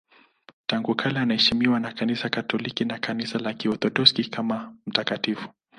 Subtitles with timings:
[0.65, 5.49] Tangu kale anaheshimiwa na Kanisa Katoliki na Kanisa la Kiorthodoksi kama mtakatifu.